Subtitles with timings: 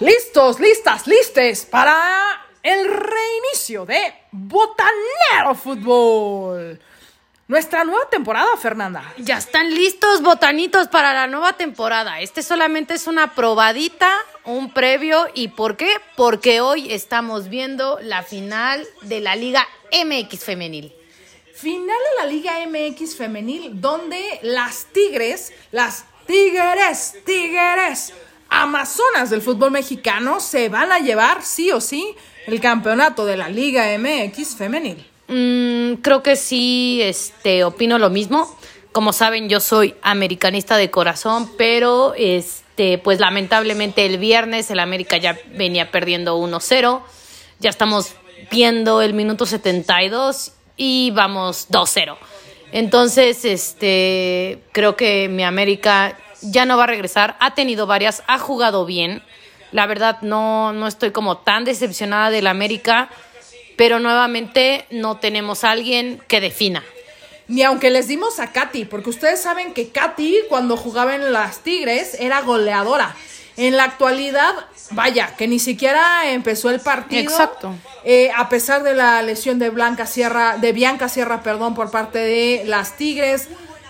[0.00, 6.78] Listos, listas, listes para el reinicio de Botanero Fútbol.
[7.48, 9.14] Nuestra nueva temporada, Fernanda.
[9.16, 12.20] Ya están listos, botanitos, para la nueva temporada.
[12.20, 14.12] Este solamente es una probadita,
[14.44, 15.28] un previo.
[15.32, 15.90] ¿Y por qué?
[16.14, 20.92] Porque hoy estamos viendo la final de la Liga MX Femenil.
[21.54, 28.12] Final de la Liga MX Femenil, donde las Tigres, las Tigres, Tigres,
[28.48, 32.14] Amazonas del fútbol mexicano se van a llevar sí o sí
[32.46, 35.04] el campeonato de la Liga MX femenil.
[35.28, 38.56] Mm, creo que sí, este, opino lo mismo.
[38.92, 45.16] Como saben, yo soy americanista de corazón, pero este, pues lamentablemente el viernes el América
[45.16, 47.02] ya venía perdiendo 1-0.
[47.58, 48.12] Ya estamos
[48.50, 52.16] viendo el minuto 72 y vamos 2-0.
[52.72, 57.36] Entonces, este, creo que mi América ya no va a regresar.
[57.40, 59.22] Ha tenido varias, ha jugado bien.
[59.72, 63.10] La verdad, no, no estoy como tan decepcionada del América,
[63.76, 66.82] pero nuevamente no tenemos a alguien que defina.
[67.48, 71.60] Ni aunque les dimos a Katy, porque ustedes saben que Katy, cuando jugaba en las
[71.60, 73.14] Tigres, era goleadora.
[73.56, 74.54] En la actualidad,
[74.90, 77.22] vaya, que ni siquiera empezó el partido.
[77.22, 77.74] Exacto.
[78.04, 82.18] Eh, a pesar de la lesión de Blanca Sierra, de Bianca Sierra, perdón, por parte
[82.18, 83.48] de las Tigres.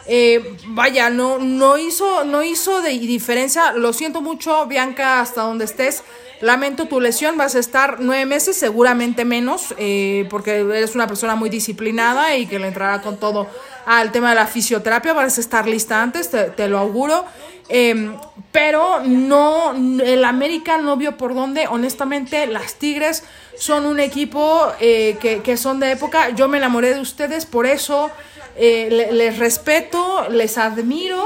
[0.08, 3.72] Eh, vaya, no, no hizo, no hizo de diferencia.
[3.72, 6.02] Lo siento mucho, Bianca, hasta donde estés.
[6.40, 11.34] Lamento tu lesión, vas a estar nueve meses, seguramente menos, eh, porque eres una persona
[11.34, 13.48] muy disciplinada y que le entrará con todo
[13.86, 15.14] al tema de la fisioterapia.
[15.14, 17.24] Vas a estar lista antes, te, lo auguro.
[17.68, 18.14] Em,
[18.52, 21.66] pero no, el América no vio por dónde.
[21.68, 23.24] Honestamente, las Tigres
[23.58, 26.30] son un equipo eh, que son de época.
[26.30, 28.10] Yo me enamoré de ustedes, por eso
[28.58, 31.24] eh, les respeto, les admiro.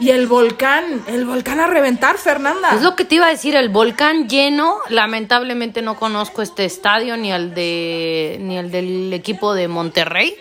[0.00, 2.70] Y el volcán, el volcán a reventar, Fernanda.
[2.74, 4.78] Es lo que te iba a decir, el volcán lleno.
[4.88, 10.36] Lamentablemente no conozco este estadio ni el de ni el del equipo de Monterrey,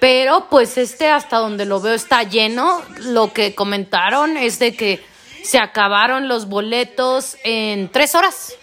[0.00, 2.82] pero pues este hasta donde lo veo está lleno.
[3.02, 5.04] Lo que comentaron es de que
[5.44, 8.54] se acabaron los boletos en tres horas.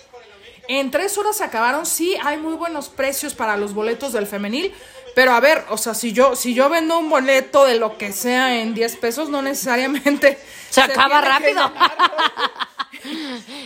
[0.67, 4.73] En tres horas se acabaron, sí, hay muy buenos precios para los boletos del femenil.
[5.15, 8.11] Pero a ver, o sea, si yo, si yo vendo un boleto de lo que
[8.11, 10.37] sea en 10 pesos, no necesariamente
[10.69, 11.71] se, acaba rápido.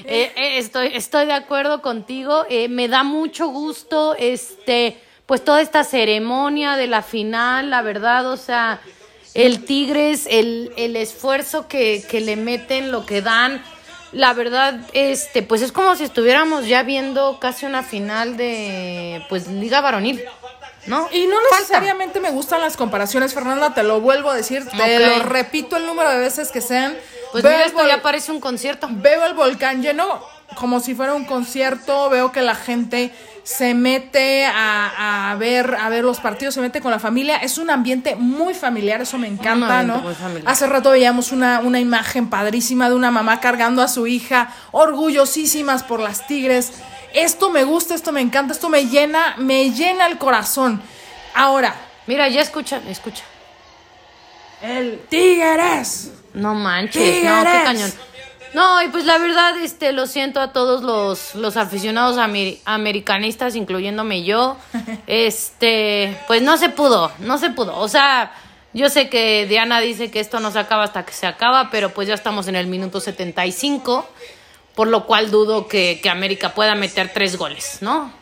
[0.03, 2.45] Eh, eh, estoy, estoy de acuerdo contigo.
[2.49, 8.29] Eh, me da mucho gusto, este, pues toda esta ceremonia de la final, la verdad,
[8.29, 8.81] o sea,
[9.33, 13.63] el Tigres, el, el esfuerzo que, que le meten, lo que dan.
[14.11, 19.47] La verdad, este, pues es como si estuviéramos ya viendo casi una final de, pues,
[19.47, 20.21] Liga Varonil.
[20.89, 21.07] ¿No?
[21.11, 25.23] Y no necesariamente me gustan las comparaciones, Fernanda, te lo vuelvo a decir, te lo
[25.23, 26.97] repito el número de veces que sean.
[27.31, 28.87] Pues mira, esto ya parece un concierto.
[28.91, 30.19] Veo el volcán lleno
[30.55, 33.13] como si fuera un concierto, veo que la gente
[33.43, 37.69] se mete a, ver a ver los partidos, se mete con la familia, es un
[37.69, 40.03] ambiente muy familiar, eso me encanta, ¿no?
[40.45, 45.83] Hace rato veíamos una, una imagen padrísima de una mamá cargando a su hija, orgullosísimas
[45.83, 46.73] por las tigres
[47.13, 50.81] esto me gusta, esto me encanta, esto me llena, me llena el corazón.
[51.33, 51.75] Ahora.
[52.09, 53.23] Mira, ya escucha, escucha.
[54.63, 56.11] El Tigres.
[56.33, 57.93] No manches, no, qué cañón.
[58.55, 62.17] No, y pues la verdad, este, lo siento a todos los, los aficionados
[62.65, 64.57] americanistas, incluyéndome yo.
[65.05, 67.77] Este, pues no se pudo, no se pudo.
[67.77, 68.31] O sea,
[68.73, 71.93] yo sé que Diana dice que esto no se acaba hasta que se acaba, pero
[71.93, 74.07] pues ya estamos en el minuto 75
[74.79, 78.13] por lo cual dudo que, América pueda meter tres goles, ¿no?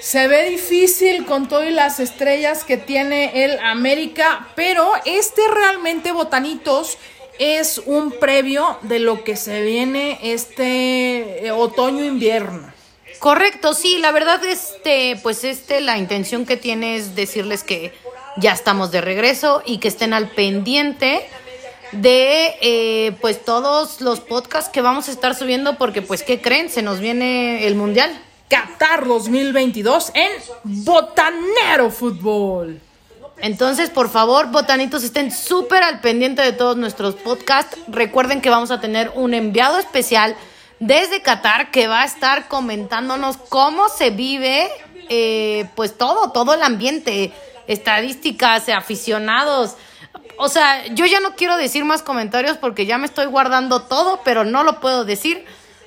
[0.00, 6.96] Se ve difícil con todas las estrellas que tiene el América, pero este realmente, Botanitos,
[7.40, 12.72] es un previo de lo que se viene este eh, otoño-invierno.
[13.18, 17.92] Correcto, sí, la verdad, este, pues este, la intención que tiene es decirles que
[18.36, 21.28] ya estamos de regreso y que estén al pendiente
[22.00, 26.70] de eh, pues todos los podcasts que vamos a estar subiendo porque pues ¿qué creen?
[26.70, 28.10] Se nos viene el Mundial.
[28.48, 30.30] Qatar 2022 en
[30.64, 32.80] Botanero Fútbol.
[33.38, 37.76] Entonces, por favor, botanitos, estén súper al pendiente de todos nuestros podcasts.
[37.88, 40.36] Recuerden que vamos a tener un enviado especial
[40.78, 44.68] desde Qatar que va a estar comentándonos cómo se vive,
[45.08, 47.32] eh, pues todo, todo el ambiente,
[47.66, 49.76] estadísticas, aficionados,
[50.36, 54.20] o sea, yo ya no quiero decir más comentarios porque ya me estoy guardando todo,
[54.24, 55.44] pero no lo puedo decir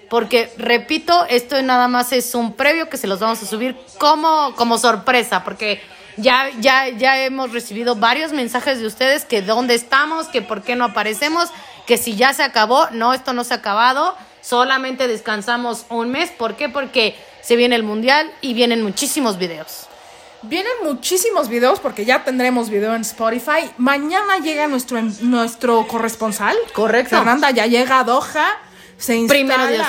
[0.10, 4.54] porque, repito, esto nada más es un previo que se los vamos a subir como,
[4.56, 5.82] como sorpresa, porque
[6.16, 10.76] ya, ya, ya hemos recibido varios mensajes de ustedes que dónde estamos, que por qué
[10.76, 11.50] no aparecemos,
[11.86, 14.16] que si ya se acabó, no, esto no se ha acabado.
[14.42, 16.32] Solamente descansamos un mes.
[16.32, 16.70] ¿Por qué?
[16.70, 19.87] Porque se viene el mundial y vienen muchísimos videos.
[20.44, 23.70] Vienen muchísimos videos porque ya tendremos video en Spotify.
[23.78, 26.56] Mañana llega nuestro, nuestro corresponsal.
[26.74, 27.16] Correcto.
[27.16, 28.48] Fernanda ya llega a Doha.
[28.98, 29.40] Se instala.
[29.40, 29.88] Primero Dios.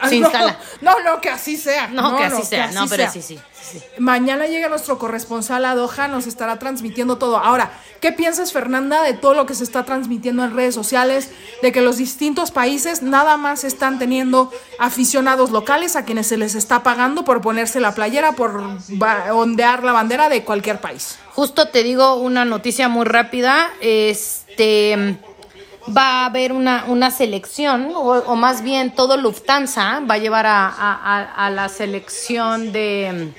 [0.00, 0.58] Ah, Se no, instala.
[0.80, 1.88] No, no, que así sea.
[1.88, 2.64] No, que así sea.
[2.66, 3.10] así no, pero sea.
[3.10, 3.38] sí, sí.
[3.98, 7.38] Mañana llega nuestro corresponsal a Doha, nos estará transmitiendo todo.
[7.38, 11.30] Ahora, ¿qué piensas, Fernanda, de todo lo que se está transmitiendo en redes sociales?
[11.62, 16.54] De que los distintos países nada más están teniendo aficionados locales a quienes se les
[16.54, 18.62] está pagando por ponerse la playera, por
[19.32, 21.18] ondear la bandera de cualquier país.
[21.34, 23.70] Justo te digo una noticia muy rápida.
[23.80, 25.18] Este
[25.94, 30.46] va a haber una, una selección, o, o más bien todo Lufthansa va a llevar
[30.46, 33.32] a, a- la selección de.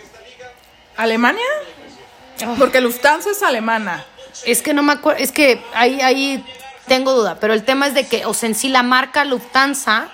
[0.96, 1.46] ¿Alemania?
[2.58, 4.06] Porque Lufthansa es alemana.
[4.46, 6.44] Es que no me acuerdo, es que ahí, ahí
[6.88, 10.10] tengo duda, pero el tema es de que, o sea, en sí la marca Lufthansa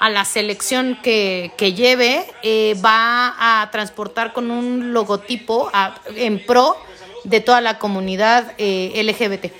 [0.00, 6.44] a la selección que, que lleve eh, va a transportar con un logotipo a- en
[6.44, 6.76] pro
[7.24, 9.52] de toda la comunidad eh, LGBT.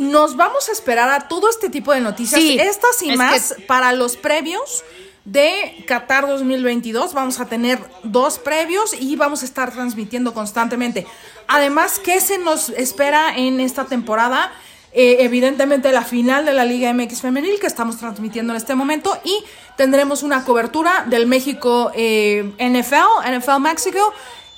[0.00, 3.54] Nos vamos a esperar a todo este tipo de noticias, Sí, estas y es más,
[3.54, 4.82] que- para los previos
[5.26, 7.12] de Qatar 2022.
[7.12, 11.06] Vamos a tener dos previos y vamos a estar transmitiendo constantemente.
[11.46, 14.50] Además, ¿qué se nos espera en esta temporada?
[14.92, 19.16] Eh, evidentemente la final de la Liga MX Femenil que estamos transmitiendo en este momento
[19.22, 19.44] y
[19.76, 24.12] tendremos una cobertura del México eh, NFL, NFL México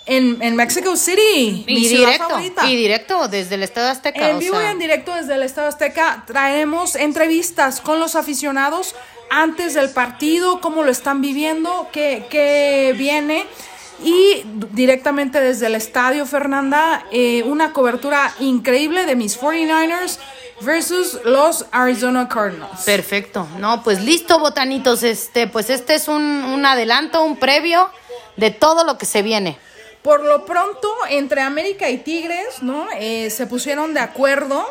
[0.07, 1.65] en, en Mexico City.
[1.67, 2.67] mi Y ciudad directo, favorita.
[2.69, 4.31] y directo desde el Estado Azteca.
[4.31, 8.95] En vivo sea, y en directo desde el Estado Azteca traeremos entrevistas con los aficionados
[9.31, 13.47] antes del partido, cómo lo están viviendo, qué, qué viene.
[14.05, 20.19] Y directamente desde el estadio, Fernanda, eh, una cobertura increíble de mis 49ers
[20.61, 22.83] versus los Arizona Cardinals.
[22.85, 23.47] Perfecto.
[23.59, 25.03] No, pues listo, botanitos.
[25.05, 27.89] Este, pues este es un, un adelanto, un previo
[28.37, 29.57] de todo lo que se viene.
[30.03, 32.89] Por lo pronto, entre América y Tigres, ¿no?
[32.99, 34.67] Eh, se pusieron de acuerdo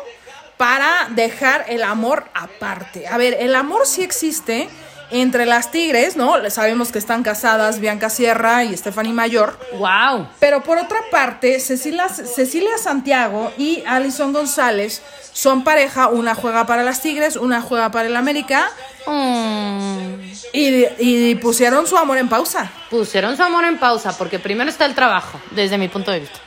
[0.58, 3.08] para dejar el amor aparte.
[3.08, 4.68] A ver, el amor sí existe
[5.12, 6.34] entre las Tigres, ¿no?
[6.50, 9.58] Sabemos que están casadas Bianca Sierra y Stephanie Mayor.
[9.74, 10.28] Wow.
[10.40, 15.02] Pero por otra parte, Cecilia, Cecilia Santiago y Alison González
[15.32, 16.08] son pareja.
[16.08, 18.70] Una juega para las Tigres, una juega para el América.
[20.52, 22.70] Y, y pusieron su amor en pausa.
[22.90, 26.38] pusieron su amor en pausa porque primero está el trabajo, desde mi punto de vista.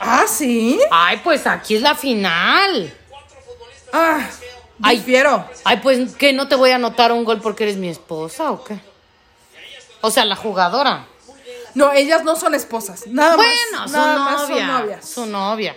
[0.00, 0.78] Ah, sí.
[0.90, 2.94] Ay, pues aquí es la final.
[3.92, 4.20] Ah,
[4.82, 5.04] Ay.
[5.64, 8.62] Ay, pues que no te voy a anotar un gol porque eres mi esposa o
[8.62, 8.78] qué?
[10.00, 11.06] O sea, la jugadora.
[11.74, 13.06] No, ellas no son esposas.
[13.08, 13.90] Nada Bueno, más.
[13.90, 15.02] su nada más novia.
[15.02, 15.76] Su novia.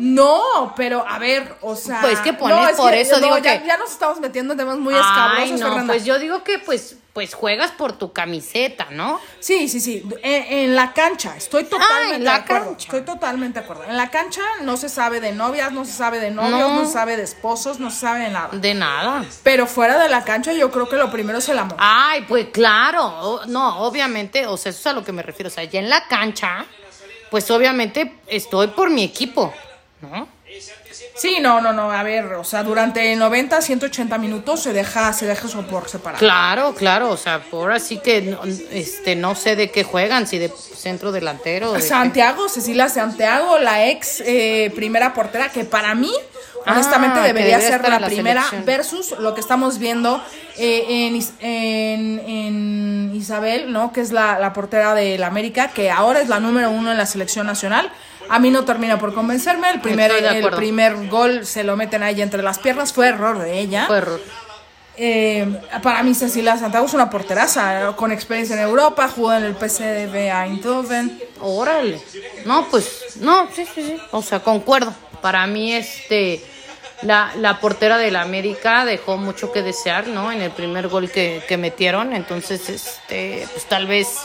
[0.00, 2.00] No, pero a ver, o sea.
[2.00, 4.54] Pues que pones no, es por eso, no, digo ya, que- ya nos estamos metiendo
[4.54, 5.92] en temas muy Ay, escabrosos, no, Fernanda.
[5.92, 9.20] pues yo digo que pues pues juegas por tu camiseta, ¿no?
[9.40, 10.08] Sí, sí, sí.
[10.22, 12.66] En, en la cancha, estoy totalmente Ah, en la de acuerdo.
[12.66, 12.84] cancha.
[12.86, 13.84] Estoy totalmente de acuerdo.
[13.84, 16.86] En la cancha no se sabe de novias, no se sabe de novios, no, No.
[16.86, 18.48] se sabe de esposos, no se sabe de nada.
[18.52, 19.24] De nada.
[19.42, 21.76] Pero fuera de la cancha, yo creo que lo primero es el amor.
[21.80, 25.52] Ay, pues claro, no, obviamente, o sea, eso es a lo que me refiero, o
[25.52, 26.64] sea, ya en la cancha,
[27.28, 29.52] pues obviamente estoy por mi equipo,
[30.02, 30.28] ¿no?
[31.16, 31.90] Sí, no, no, no.
[31.92, 36.18] A ver, o sea, durante 90, 180 minutos se deja, se deja eso por separado.
[36.18, 40.38] Claro, claro, o sea, por así que no, este no sé de qué juegan, si
[40.38, 41.82] de centro delantero qué.
[41.82, 46.12] Santiago, Cecilia Santiago, la ex eh, primera portera, que para mí,
[46.66, 48.66] Ah, honestamente, que debería debería ser la primera, selección.
[48.66, 50.22] versus lo que estamos viendo
[50.58, 53.92] eh, en, Is- en, en Isabel, ¿no?
[53.94, 57.06] Que es la, la portera del América, que ahora es la número uno en la
[57.06, 57.90] selección nacional.
[58.30, 59.70] A mí no termina por convencerme.
[59.70, 62.92] El primer, el primer gol se lo meten a ella entre las piernas.
[62.92, 63.86] Fue error de ella.
[63.86, 64.20] Fue error.
[64.96, 69.56] Eh, para mí Cecilia Santiago es una porteraza, con experiencia en Europa, jugó en el
[69.56, 71.20] PSV Eindhoven.
[71.40, 72.00] Órale.
[72.44, 73.96] No, pues, no, sí, sí, sí.
[74.10, 74.94] O sea, concuerdo.
[75.22, 76.44] Para mí, este,
[77.02, 80.30] la, la portera del América dejó mucho que desear, ¿no?
[80.30, 82.12] En el primer gol que, que metieron.
[82.12, 84.18] Entonces, este, pues tal vez,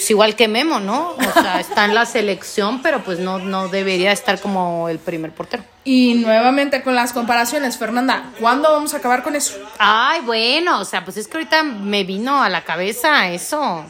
[0.00, 1.10] pues igual que Memo, ¿no?
[1.10, 5.30] O sea, está en la selección, pero pues no, no debería estar como el primer
[5.30, 5.62] portero.
[5.84, 9.58] Y nuevamente con las comparaciones, Fernanda, ¿cuándo vamos a acabar con eso?
[9.78, 13.84] Ay, bueno, o sea, pues es que ahorita me vino a la cabeza eso.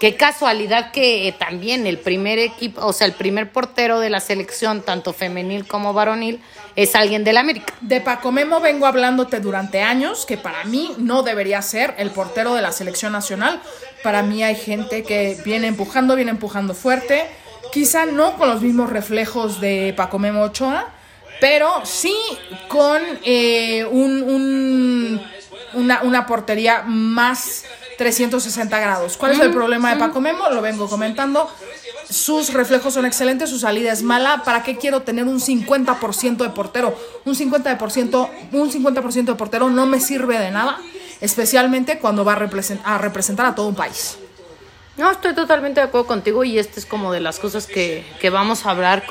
[0.00, 4.20] Qué casualidad que eh, también el primer equipo, o sea, el primer portero de la
[4.20, 6.40] selección, tanto femenil como varonil,
[6.76, 7.74] es alguien del América.
[7.80, 12.54] De Paco Memo vengo hablándote durante años que para mí no debería ser el portero
[12.54, 13.60] de la selección nacional.
[14.04, 17.26] Para mí hay gente que viene empujando, viene empujando fuerte.
[17.72, 20.88] Quizá no con los mismos reflejos de Paco Memo Ochoa,
[21.40, 22.16] pero sí
[22.68, 25.20] con eh, un, un
[25.74, 27.64] una, una portería más
[27.98, 29.16] 360 grados.
[29.16, 30.48] ¿Cuál es el problema de Paco Memo?
[30.50, 31.50] Lo vengo comentando.
[32.08, 34.42] Sus reflejos son excelentes, su salida es mala.
[34.44, 36.96] ¿Para qué quiero tener un 50% de portero?
[37.26, 40.78] Un 50%, un 50 de portero no me sirve de nada,
[41.20, 44.16] especialmente cuando va a, a representar a todo un país.
[44.96, 48.30] No, estoy totalmente de acuerdo contigo y esta es como de las cosas que, que
[48.30, 49.04] vamos a hablar.